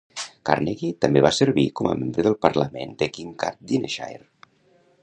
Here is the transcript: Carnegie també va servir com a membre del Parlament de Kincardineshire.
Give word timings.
Carnegie 0.49 0.89
també 1.05 1.23
va 1.25 1.31
servir 1.41 1.67
com 1.81 1.91
a 1.91 1.93
membre 2.01 2.27
del 2.29 2.39
Parlament 2.47 2.97
de 3.03 3.13
Kincardineshire. 3.19 4.53